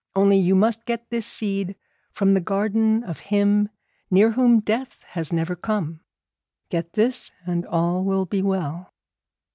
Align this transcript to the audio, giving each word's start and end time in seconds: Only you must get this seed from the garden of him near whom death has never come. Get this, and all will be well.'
Only 0.15 0.37
you 0.39 0.55
must 0.55 0.87
get 0.87 1.11
this 1.11 1.27
seed 1.27 1.75
from 2.11 2.33
the 2.33 2.41
garden 2.41 3.03
of 3.03 3.19
him 3.19 3.69
near 4.09 4.31
whom 4.31 4.59
death 4.59 5.03
has 5.09 5.31
never 5.31 5.55
come. 5.55 5.99
Get 6.69 6.93
this, 6.93 7.31
and 7.45 7.67
all 7.67 8.03
will 8.03 8.25
be 8.25 8.41
well.' 8.41 8.89